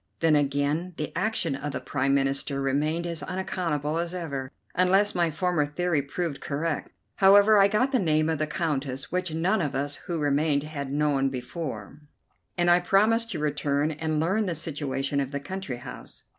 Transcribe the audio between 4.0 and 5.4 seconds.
ever, unless my